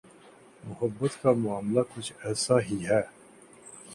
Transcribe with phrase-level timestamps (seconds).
[0.63, 3.01] محبت کا معاملہ کچھ ایسا ہی ہے۔